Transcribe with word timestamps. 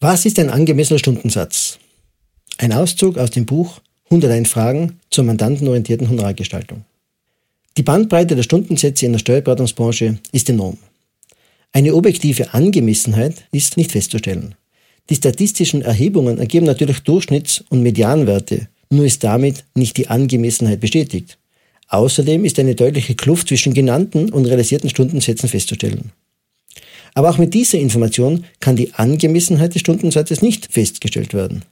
Was 0.00 0.26
ist 0.26 0.38
ein 0.38 0.48
angemessener 0.48 1.00
Stundensatz? 1.00 1.80
Ein 2.56 2.72
Auszug 2.72 3.18
aus 3.18 3.32
dem 3.32 3.46
Buch 3.46 3.80
101 4.10 4.48
Fragen 4.48 5.00
zur 5.10 5.24
mandantenorientierten 5.24 6.08
Honorargestaltung. 6.08 6.84
Die 7.76 7.82
Bandbreite 7.82 8.36
der 8.36 8.44
Stundensätze 8.44 9.06
in 9.06 9.12
der 9.12 9.18
Steuerberatungsbranche 9.18 10.18
ist 10.30 10.48
enorm. 10.50 10.78
Eine 11.72 11.96
objektive 11.96 12.54
Angemessenheit 12.54 13.48
ist 13.50 13.76
nicht 13.76 13.90
festzustellen. 13.90 14.54
Die 15.10 15.16
statistischen 15.16 15.82
Erhebungen 15.82 16.38
ergeben 16.38 16.66
natürlich 16.66 16.98
Durchschnitts- 16.98 17.64
und 17.68 17.82
Medianwerte, 17.82 18.68
nur 18.90 19.04
ist 19.04 19.24
damit 19.24 19.64
nicht 19.74 19.96
die 19.96 20.06
Angemessenheit 20.06 20.78
bestätigt. 20.78 21.38
Außerdem 21.88 22.44
ist 22.44 22.60
eine 22.60 22.76
deutliche 22.76 23.16
Kluft 23.16 23.48
zwischen 23.48 23.74
genannten 23.74 24.30
und 24.32 24.46
realisierten 24.46 24.90
Stundensätzen 24.90 25.48
festzustellen. 25.48 26.12
Aber 27.18 27.30
auch 27.30 27.38
mit 27.38 27.52
dieser 27.52 27.80
Information 27.80 28.44
kann 28.60 28.76
die 28.76 28.94
Angemessenheit 28.94 29.74
des 29.74 29.80
Stundensatzes 29.80 30.40
nicht 30.40 30.72
festgestellt 30.72 31.34
werden. 31.34 31.64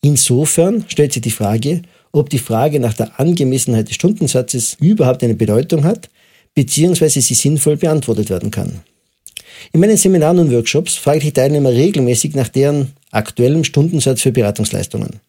Insofern 0.00 0.86
stellt 0.88 1.12
sich 1.12 1.20
die 1.20 1.30
Frage, 1.30 1.82
ob 2.12 2.30
die 2.30 2.38
Frage 2.38 2.80
nach 2.80 2.94
der 2.94 3.20
Angemessenheit 3.20 3.88
des 3.88 3.96
Stundensatzes 3.96 4.78
überhaupt 4.80 5.22
eine 5.22 5.34
Bedeutung 5.34 5.84
hat, 5.84 6.08
beziehungsweise 6.54 7.20
sie 7.20 7.34
sinnvoll 7.34 7.76
beantwortet 7.76 8.30
werden 8.30 8.50
kann. 8.50 8.80
In 9.74 9.80
meinen 9.80 9.98
Seminaren 9.98 10.38
und 10.38 10.50
Workshops 10.50 10.94
frage 10.94 11.18
ich 11.18 11.24
die 11.24 11.32
Teilnehmer 11.32 11.72
regelmäßig 11.72 12.34
nach 12.34 12.48
deren 12.48 12.92
aktuellem 13.10 13.64
Stundensatz 13.64 14.22
für 14.22 14.32
Beratungsleistungen 14.32 15.20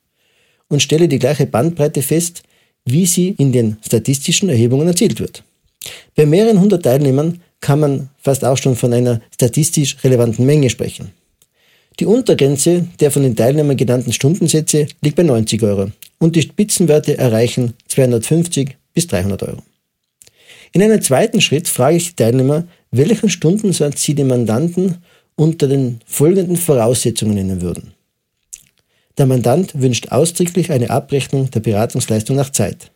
und 0.69 0.81
stelle 0.81 1.09
die 1.09 1.19
gleiche 1.19 1.45
Bandbreite 1.45 2.01
fest, 2.01 2.43
wie 2.85 3.05
sie 3.05 3.35
in 3.37 3.51
den 3.51 3.75
statistischen 3.85 4.47
Erhebungen 4.47 4.87
erzielt 4.87 5.19
wird. 5.19 5.43
Bei 6.15 6.25
mehreren 6.25 6.61
hundert 6.61 6.83
Teilnehmern 6.83 7.41
kann 7.61 7.79
man 7.79 8.09
fast 8.17 8.45
auch 8.45 8.57
schon 8.57 8.75
von 8.75 8.93
einer 8.93 9.21
statistisch 9.33 9.97
relevanten 10.03 10.45
Menge 10.45 10.69
sprechen. 10.69 11.11
Die 11.99 12.05
Untergrenze 12.05 12.87
der 12.99 13.09
von 13.11 13.23
den 13.23 13.35
Teilnehmern 13.35 13.75
genannten 13.75 14.13
Stundensätze 14.13 14.87
liegt 15.01 15.15
bei 15.15 15.23
90 15.23 15.63
Euro 15.63 15.91
und 16.19 16.35
die 16.35 16.43
Spitzenwerte 16.43 17.17
erreichen 17.17 17.73
250 17.87 18.77
bis 18.93 19.07
300 19.07 19.43
Euro. 19.43 19.63
In 20.73 20.83
einem 20.83 21.01
zweiten 21.01 21.41
Schritt 21.41 21.67
frage 21.67 21.97
ich 21.97 22.09
die 22.09 22.15
Teilnehmer, 22.15 22.67
welchen 22.91 23.29
Stundensatz 23.29 24.03
sie 24.03 24.13
den 24.13 24.27
Mandanten 24.27 24.97
unter 25.35 25.67
den 25.67 25.99
folgenden 26.05 26.57
Voraussetzungen 26.57 27.35
nennen 27.35 27.61
würden. 27.61 27.93
Der 29.17 29.25
Mandant 29.25 29.79
wünscht 29.79 30.09
ausdrücklich 30.09 30.71
eine 30.71 30.89
Abrechnung 30.89 31.49
der 31.49 31.61
Beratungsleistung 31.61 32.35
nach 32.35 32.51
Zeit. 32.51 32.91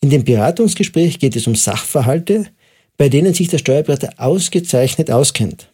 In 0.00 0.10
dem 0.10 0.24
Beratungsgespräch 0.24 1.18
geht 1.18 1.36
es 1.36 1.46
um 1.46 1.54
Sachverhalte, 1.54 2.46
bei 2.96 3.08
denen 3.08 3.34
sich 3.34 3.48
der 3.48 3.58
Steuerberater 3.58 4.14
ausgezeichnet 4.16 5.10
auskennt. 5.10 5.68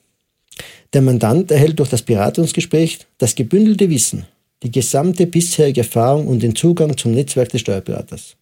Der 0.92 1.02
Mandant 1.02 1.50
erhält 1.50 1.78
durch 1.78 1.90
das 1.90 2.02
Beratungsgespräch 2.02 2.98
das 3.18 3.34
gebündelte 3.34 3.88
Wissen, 3.90 4.26
die 4.62 4.70
gesamte 4.70 5.26
bisherige 5.26 5.82
Erfahrung 5.82 6.26
und 6.26 6.42
den 6.42 6.56
Zugang 6.56 6.96
zum 6.96 7.12
Netzwerk 7.12 7.50
des 7.50 7.60
Steuerberaters. 7.60 8.36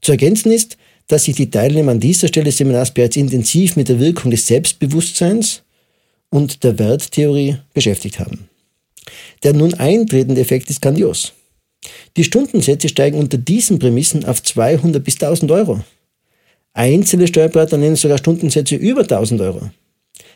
Zu 0.00 0.12
ergänzen 0.12 0.52
ist, 0.52 0.76
dass 1.08 1.24
sich 1.24 1.34
die 1.34 1.50
Teilnehmer 1.50 1.92
an 1.92 2.00
dieser 2.00 2.28
Stelle 2.28 2.44
des 2.44 2.58
Seminars 2.58 2.94
bereits 2.94 3.16
intensiv 3.16 3.76
mit 3.76 3.88
der 3.88 3.98
Wirkung 3.98 4.30
des 4.30 4.46
Selbstbewusstseins 4.46 5.62
und 6.30 6.62
der 6.62 6.78
Werttheorie 6.78 7.56
beschäftigt 7.74 8.20
haben. 8.20 8.48
Der 9.42 9.52
nun 9.52 9.74
eintretende 9.74 10.40
Effekt 10.40 10.70
ist 10.70 10.80
grandios. 10.80 11.32
Die 12.16 12.24
Stundensätze 12.24 12.88
steigen 12.88 13.18
unter 13.18 13.38
diesen 13.38 13.78
Prämissen 13.78 14.24
auf 14.24 14.42
200 14.42 15.02
bis 15.02 15.14
1000 15.14 15.50
Euro. 15.50 15.80
Einzelne 16.72 17.26
Steuerberater 17.26 17.76
nennen 17.76 17.96
sogar 17.96 18.18
Stundensätze 18.18 18.76
über 18.76 19.02
1000 19.02 19.40
Euro. 19.40 19.70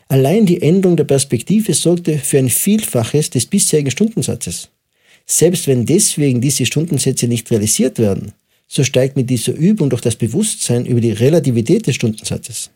Allein 0.08 0.46
die 0.46 0.60
Änderung 0.60 0.96
der 0.96 1.04
Perspektive 1.04 1.74
sorgte 1.74 2.18
für 2.18 2.38
ein 2.38 2.50
Vielfaches 2.50 3.30
des 3.30 3.46
bisherigen 3.46 3.90
Stundensatzes. 3.90 4.68
Selbst 5.26 5.66
wenn 5.66 5.86
deswegen 5.86 6.40
diese 6.40 6.66
Stundensätze 6.66 7.28
nicht 7.28 7.50
realisiert 7.50 7.98
werden, 7.98 8.32
so 8.66 8.82
steigt 8.82 9.16
mit 9.16 9.30
dieser 9.30 9.54
Übung 9.54 9.90
doch 9.90 10.00
das 10.00 10.16
Bewusstsein 10.16 10.86
über 10.86 11.00
die 11.00 11.12
Relativität 11.12 11.86
des 11.86 11.94
Stundensatzes. 11.94 12.70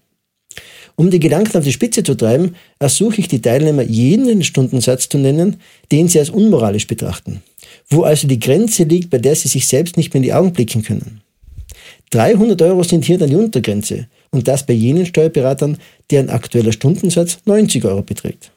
Um 0.97 1.11
die 1.11 1.21
Gedanken 1.21 1.57
auf 1.57 1.65
die 1.65 1.73
Spitze 1.73 2.03
zu 2.03 2.15
treiben, 2.15 2.57
ersuche 2.79 3.21
ich 3.21 3.29
die 3.29 3.43
Teilnehmer, 3.43 3.83
jenen 3.83 4.43
Stundensatz 4.43 5.09
zu 5.09 5.19
nennen, 5.19 5.57
den 5.93 6.09
sie 6.09 6.19
als 6.19 6.31
unmoralisch 6.31 6.87
betrachten, 6.87 7.43
wo 7.89 8.03
also 8.03 8.27
die 8.27 8.41
Grenze 8.41 8.85
liegt, 8.85 9.11
bei 9.11 9.19
der 9.19 9.37
sie 9.37 9.49
sich 9.49 9.67
selbst 9.67 9.97
nicht 9.97 10.13
mehr 10.13 10.19
in 10.19 10.23
die 10.25 10.33
Augen 10.33 10.53
blicken 10.53 10.83
können. 10.83 11.21
300 12.11 12.61
Euro 12.63 12.83
sind 12.83 13.05
hier 13.05 13.19
dann 13.19 13.31
die 13.31 13.37
Untergrenze 13.37 14.09
und 14.31 14.49
das 14.49 14.65
bei 14.65 14.73
jenen 14.73 15.07
Steuerberatern, 15.07 15.79
deren 16.11 16.31
aktueller 16.31 16.73
Stundensatz 16.73 17.39
90 17.45 17.85
Euro 17.85 18.03
beträgt. 18.03 18.51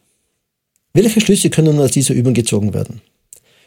Welche 0.94 1.22
Schlüsse 1.22 1.50
können 1.50 1.76
nun 1.76 1.86
aus 1.86 1.92
dieser 1.92 2.14
Übung 2.14 2.34
gezogen 2.34 2.74
werden? 2.74 3.02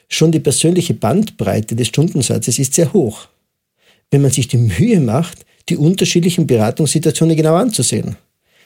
Schon 0.09 0.33
die 0.33 0.41
persönliche 0.41 0.95
Bandbreite 0.95 1.75
des 1.75 1.89
Stundensatzes 1.89 2.59
ist 2.59 2.75
sehr 2.75 2.93
hoch. 2.93 3.29
Wenn 4.11 4.23
man 4.23 4.31
sich 4.31 4.49
die 4.49 4.59
Mühe 4.59 5.01
macht, 5.01 5.45
die 5.69 5.77
unterschiedlichen 5.77 6.47
Beratungssituationen 6.47 7.37
genau 7.37 7.55
anzusehen. 7.55 8.17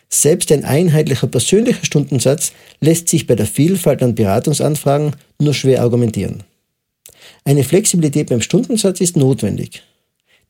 Selbst 0.09 0.51
ein 0.51 0.65
einheitlicher 0.65 1.27
persönlicher 1.27 1.85
Stundensatz 1.85 2.53
lässt 2.81 3.09
sich 3.09 3.27
bei 3.27 3.35
der 3.35 3.47
Vielfalt 3.47 4.03
an 4.03 4.15
Beratungsanfragen 4.15 5.15
nur 5.39 5.55
schwer 5.55 5.83
argumentieren. 5.83 6.43
Eine 7.45 7.63
Flexibilität 7.63 8.31
beim 8.31 8.41
Stundensatz 8.41 9.01
ist 9.01 9.17
notwendig. 9.17 9.83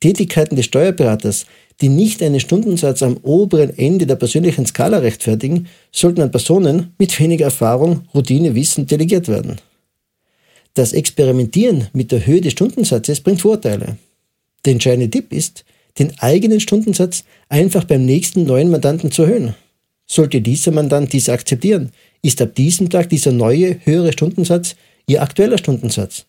Tätigkeiten 0.01 0.57
des 0.57 0.67
Steuerberaters, 0.67 1.47
die 1.81 1.89
nicht 1.89 2.23
einen 2.23 2.41
Stundensatz 2.41 3.03
am 3.03 3.19
oberen 3.23 3.77
Ende 3.77 4.07
der 4.07 4.17
persönlichen 4.17 4.67
Skala 4.67 4.99
rechtfertigen, 4.99 5.69
sollten 5.93 6.23
an 6.23 6.31
Personen 6.31 6.95
mit 6.99 7.19
weniger 7.21 7.47
Erfahrung, 7.47 8.03
Routine, 8.15 8.55
Wissen 8.55 8.87
delegiert 8.87 9.29
werden. 9.29 9.57
Das 10.75 10.93
Experimentieren 10.93 11.89
mit 11.93 12.13
der 12.13 12.27
Höhe 12.27 12.41
des 12.41 12.53
Stundensatzes 12.53 13.21
bringt 13.21 13.41
Vorteile. 13.41 13.97
Der 14.65 14.73
entscheidende 14.73 15.11
Tipp 15.11 15.33
ist, 15.33 15.65
den 15.99 16.19
eigenen 16.19 16.61
Stundensatz 16.61 17.25
einfach 17.49 17.85
beim 17.85 18.05
nächsten 18.05 18.45
neuen 18.45 18.71
Mandanten 18.71 19.11
zu 19.11 19.23
erhöhen. 19.23 19.55
Sollte 20.07 20.41
dieser 20.41 20.71
Mandant 20.71 21.13
dies 21.13 21.29
akzeptieren, 21.29 21.91
ist 22.23 22.41
ab 22.41 22.55
diesem 22.55 22.91
Tag 22.91 23.09
dieser 23.11 23.33
neue, 23.33 23.79
höhere 23.85 24.13
Stundensatz 24.13 24.77
Ihr 25.09 25.23
aktueller 25.23 25.57
Stundensatz. 25.57 26.27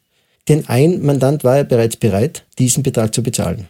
Denn 0.49 0.67
ein 0.67 1.01
Mandant 1.05 1.43
war 1.43 1.57
ja 1.57 1.63
bereits 1.63 1.95
bereit, 1.95 2.43
diesen 2.57 2.83
Betrag 2.83 3.13
zu 3.13 3.23
bezahlen. 3.23 3.69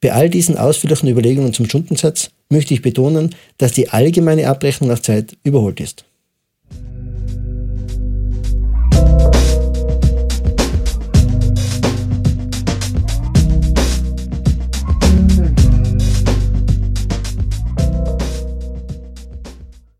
Bei 0.00 0.12
all 0.12 0.30
diesen 0.30 0.56
ausführlichen 0.56 1.08
Überlegungen 1.08 1.52
zum 1.52 1.66
Stundensatz 1.66 2.30
möchte 2.48 2.72
ich 2.72 2.82
betonen, 2.82 3.34
dass 3.58 3.72
die 3.72 3.88
allgemeine 3.88 4.48
Abrechnung 4.48 4.88
nach 4.90 5.00
Zeit 5.00 5.36
überholt 5.42 5.80
ist. 5.80 6.04